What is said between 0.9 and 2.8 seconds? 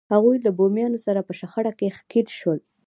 سره په شخړه کې ښکېل شول.